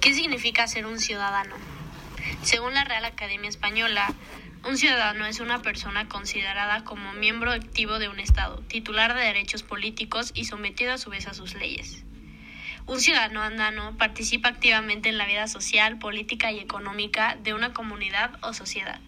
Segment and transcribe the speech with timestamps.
[0.00, 1.56] ¿Qué significa ser un ciudadano?
[2.42, 4.10] Según la Real Academia Española,
[4.66, 9.62] un ciudadano es una persona considerada como miembro activo de un Estado, titular de derechos
[9.62, 12.02] políticos y sometido a su vez a sus leyes.
[12.86, 18.38] Un ciudadano andano participa activamente en la vida social, política y económica de una comunidad
[18.40, 19.00] o sociedad.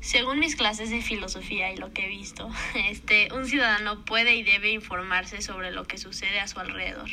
[0.00, 4.42] Según mis clases de filosofía y lo que he visto, este, un ciudadano puede y
[4.42, 7.08] debe informarse sobre lo que sucede a su alrededor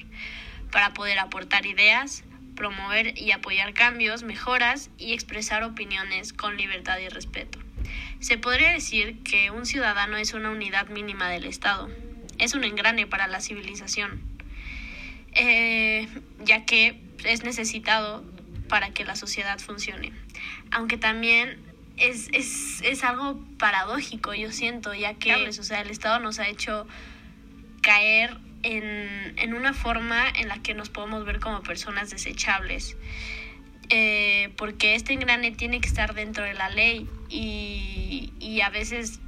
[0.69, 2.25] para poder aportar ideas,
[2.55, 7.59] promover y apoyar cambios, mejoras y expresar opiniones con libertad y respeto.
[8.19, 11.89] Se podría decir que un ciudadano es una unidad mínima del Estado,
[12.37, 14.21] es un engrane para la civilización,
[15.33, 16.07] eh,
[16.43, 18.23] ya que es necesitado
[18.69, 20.13] para que la sociedad funcione.
[20.71, 21.59] Aunque también
[21.97, 26.47] es, es, es algo paradójico, yo siento, ya que o sea, el Estado nos ha
[26.47, 26.87] hecho
[27.81, 32.97] caer en, en una forma en la que nos podemos ver como personas desechables.
[33.89, 39.19] Eh, porque este engrane tiene que estar dentro de la ley y, y a veces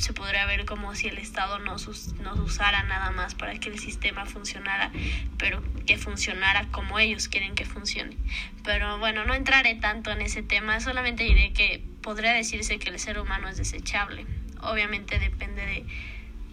[0.00, 3.78] se podría ver como si el Estado nos, nos usara nada más para que el
[3.78, 4.92] sistema funcionara,
[5.38, 8.16] pero que funcionara como ellos quieren que funcione.
[8.64, 12.98] Pero bueno, no entraré tanto en ese tema, solamente diré que podría decirse que el
[12.98, 14.26] ser humano es desechable.
[14.60, 15.84] Obviamente depende de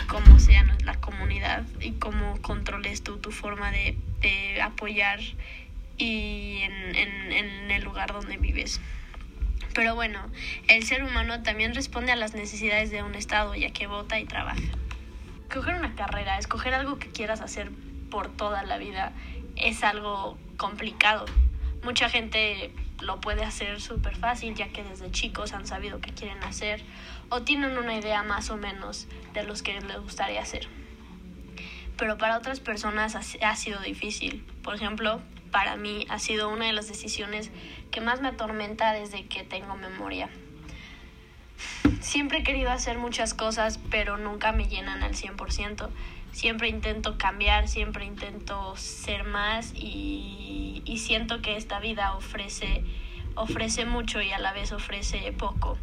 [0.07, 5.19] cómo sea la comunidad y cómo controles tú tu forma de, de apoyar
[5.97, 8.81] y en, en, en el lugar donde vives.
[9.73, 10.19] Pero bueno,
[10.67, 14.25] el ser humano también responde a las necesidades de un Estado, ya que vota y
[14.25, 14.61] trabaja.
[15.49, 17.71] Escoger una carrera, escoger algo que quieras hacer
[18.09, 19.11] por toda la vida,
[19.57, 21.25] es algo complicado.
[21.83, 26.43] Mucha gente lo puede hacer súper fácil, ya que desde chicos han sabido qué quieren
[26.43, 26.83] hacer
[27.29, 30.67] o tienen una idea más o menos de los que les gustaría hacer.
[31.97, 34.45] Pero para otras personas ha sido difícil.
[34.63, 35.21] Por ejemplo,
[35.52, 37.52] para mí ha sido una de las decisiones
[37.89, 40.30] que más me atormenta desde que tengo memoria.
[42.02, 45.89] Siempre he querido hacer muchas cosas, pero nunca me llenan al 100%.
[46.35, 52.83] Siempre intento cambiar, siempre intento ser más y, siento que esta vida ofrece,
[53.35, 55.77] ofrece mucho y a la vez ofrece poco.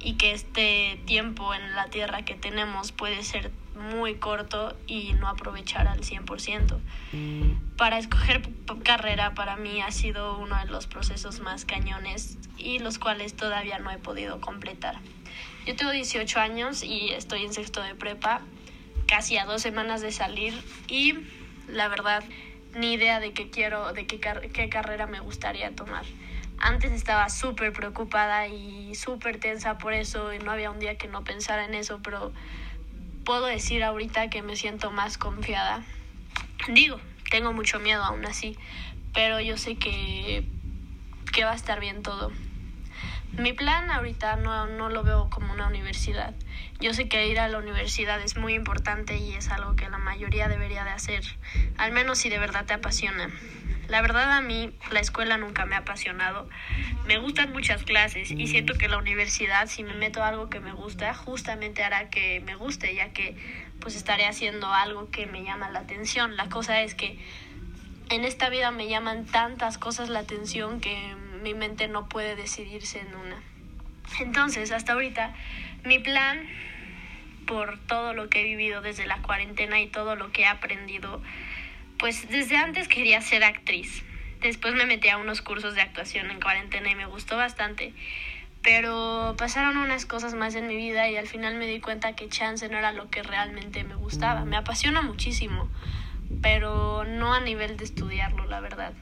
[0.00, 5.28] Y que este tiempo en la tierra que tenemos puede ser muy corto y no
[5.28, 6.80] aprovechar al 100%.
[7.76, 8.42] Para escoger
[8.82, 13.78] carrera para mí ha sido uno de los procesos más cañones y los cuales todavía
[13.78, 14.98] no he podido completar.
[15.64, 18.42] Yo tengo 18 años y estoy en sexto de prepa,
[19.12, 20.54] casi a dos semanas de salir
[20.88, 21.12] y
[21.68, 22.24] la verdad
[22.74, 26.06] ni idea de qué quiero, de qué, carrera me gustaría tomar.
[26.56, 31.08] Antes estaba súper preocupada y súper tensa por eso y no había un día que
[31.08, 32.32] no pensara en eso, pero
[33.26, 35.84] puedo decir ahorita que me siento más confiada.
[36.68, 36.98] Digo,
[37.30, 38.56] tengo mucho miedo aún así,
[39.12, 40.48] pero yo sé que,
[41.34, 42.32] que va a estar bien todo.
[43.38, 46.34] Mi plan ahorita no, no lo veo como una universidad.
[46.80, 49.96] Yo sé que ir a la universidad es muy importante y es algo que la
[49.96, 51.24] mayoría debería de hacer,
[51.78, 53.30] al menos si de verdad te apasiona.
[53.88, 56.48] La verdad a mí la escuela nunca me ha apasionado.
[57.06, 60.60] Me gustan muchas clases y siento que la universidad si me meto a algo que
[60.60, 63.36] me gusta justamente hará que me guste ya que
[63.80, 66.36] pues estaré haciendo algo que me llama la atención.
[66.36, 67.18] La cosa es que
[68.10, 73.00] en esta vida me llaman tantas cosas la atención que mi mente no puede decidirse
[73.00, 73.42] en una.
[74.20, 75.34] Entonces, hasta ahorita,
[75.84, 76.46] mi plan,
[77.46, 81.22] por todo lo que he vivido desde la cuarentena y todo lo que he aprendido,
[81.98, 84.04] pues desde antes quería ser actriz.
[84.40, 87.94] Después me metí a unos cursos de actuación en cuarentena y me gustó bastante.
[88.62, 92.28] Pero pasaron unas cosas más en mi vida y al final me di cuenta que
[92.28, 94.44] chance no era lo que realmente me gustaba.
[94.44, 95.68] Me apasiona muchísimo,
[96.42, 98.92] pero no a nivel de estudiarlo, la verdad.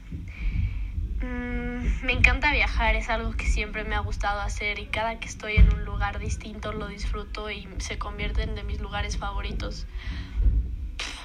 [1.21, 1.60] Mm,
[2.03, 5.55] me encanta viajar, es algo que siempre me ha gustado hacer y cada que estoy
[5.55, 9.85] en un lugar distinto lo disfruto y se convierten de mis lugares favoritos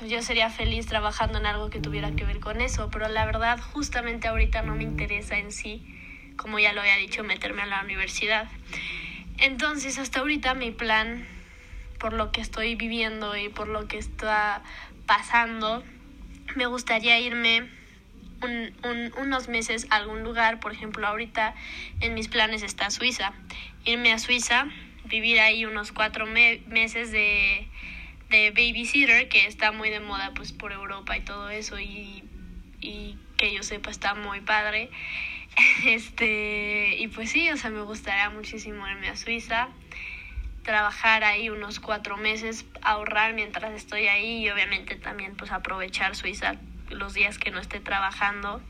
[0.04, 3.58] yo sería feliz trabajando en algo que tuviera que ver con eso, pero la verdad
[3.72, 5.82] justamente ahorita no me interesa en sí,
[6.36, 8.48] como ya lo había dicho, meterme a la universidad.
[9.38, 11.26] Entonces, hasta ahorita mi plan,
[11.98, 14.62] por lo que estoy viviendo y por lo que está
[15.06, 15.82] pasando,
[16.54, 17.68] me gustaría irme
[18.42, 21.54] un, unos meses a algún lugar, por ejemplo, ahorita
[22.00, 23.32] en mis planes está Suiza,
[23.84, 24.66] irme a Suiza,
[25.04, 27.68] vivir ahí unos cuatro meses de
[28.30, 32.24] de babysitter que está muy de moda pues por Europa y todo eso y,
[32.80, 34.90] y que yo sepa está muy padre.
[35.86, 39.68] Este y pues sí o sea me gustaría muchísimo irme a Suiza
[40.64, 46.56] trabajar ahí unos cuatro meses ahorrar mientras estoy ahí y obviamente también pues aprovechar Suiza
[46.90, 48.60] los días que no esté trabajando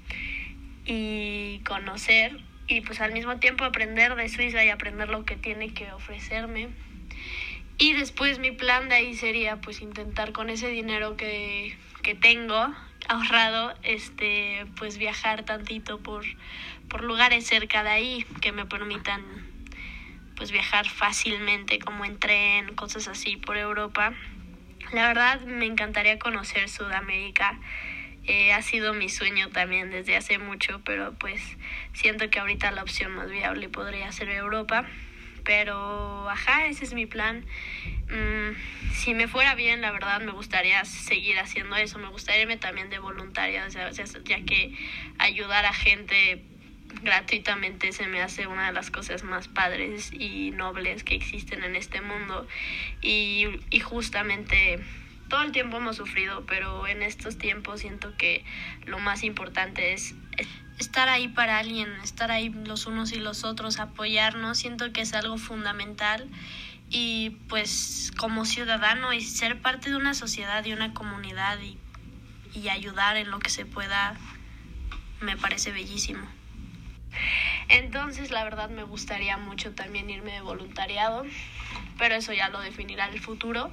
[0.84, 5.72] y conocer y pues al mismo tiempo aprender de Suiza y aprender lo que tiene
[5.72, 6.68] que ofrecerme.
[7.78, 12.74] Y después mi plan de ahí sería pues intentar con ese dinero que, que tengo
[13.08, 16.24] ahorrado, este, pues viajar tantito por,
[16.88, 19.22] por lugares cerca de ahí que me permitan
[20.36, 24.12] pues viajar fácilmente como en tren, cosas así por Europa.
[24.92, 27.58] La verdad me encantaría conocer Sudamérica.
[28.26, 31.40] Eh, ha sido mi sueño también desde hace mucho, pero pues
[31.92, 34.86] siento que ahorita la opción más viable podría ser Europa.
[35.44, 37.44] Pero, ajá, ese es mi plan.
[38.10, 38.56] Mm,
[38.92, 42.00] si me fuera bien, la verdad me gustaría seguir haciendo eso.
[42.00, 44.74] Me gustaría irme también de voluntaria, ya que
[45.18, 46.42] ayudar a gente
[47.02, 51.76] gratuitamente se me hace una de las cosas más padres y nobles que existen en
[51.76, 52.48] este mundo.
[53.00, 54.80] Y, y justamente
[55.28, 58.44] todo el tiempo hemos sufrido, pero en estos tiempos siento que
[58.86, 60.14] lo más importante es
[60.78, 65.14] estar ahí para alguien, estar ahí los unos y los otros, apoyarnos, siento que es
[65.14, 66.28] algo fundamental
[66.90, 71.78] y pues como ciudadano y ser parte de una sociedad y una comunidad y,
[72.54, 74.16] y ayudar en lo que se pueda
[75.20, 76.26] me parece bellísimo.
[77.68, 81.24] Entonces, la verdad me gustaría mucho también irme de voluntariado,
[81.98, 83.70] pero eso ya lo definirá el futuro.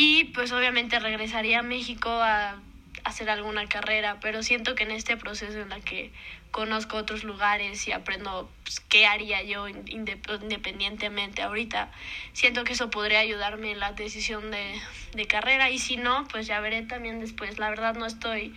[0.00, 2.54] Y pues obviamente regresaría a México a
[3.02, 6.12] hacer alguna carrera, pero siento que en este proceso en la que
[6.52, 11.90] conozco otros lugares y aprendo pues, qué haría yo independientemente ahorita,
[12.32, 14.80] siento que eso podría ayudarme en la decisión de,
[15.14, 17.58] de carrera y si no, pues ya veré también después.
[17.58, 18.54] La verdad no estoy,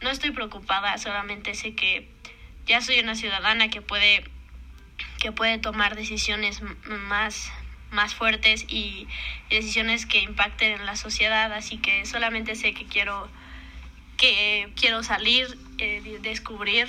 [0.00, 2.08] no estoy preocupada, solamente sé que
[2.64, 4.24] ya soy una ciudadana que puede,
[5.20, 7.52] que puede tomar decisiones más
[7.90, 9.08] más fuertes y,
[9.50, 13.28] decisiones que impacten en la sociedad, así que solamente sé que quiero
[14.18, 15.46] que quiero salir,
[15.78, 16.88] eh, descubrir,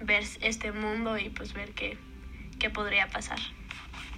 [0.00, 1.98] ver este mundo y pues ver qué,
[2.60, 3.40] qué podría pasar.